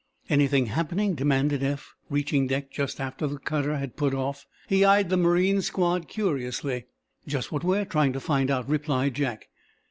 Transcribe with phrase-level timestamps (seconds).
[0.31, 4.47] "Anything happening?" demanded Eph, reaching deck just after the cutter had put off.
[4.67, 6.87] He eyed the marine squad curiously.
[7.27, 9.49] "Just what we're trying to find out," replied Jack.